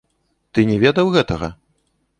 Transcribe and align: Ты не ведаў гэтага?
Ты 0.57 0.65
не 0.71 0.77
ведаў 0.85 1.15
гэтага? 1.19 1.55